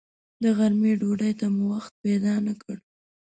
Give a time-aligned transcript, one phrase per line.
[0.43, 2.77] د غرمې ډوډۍ ته مو وخت پیدا نه کړ.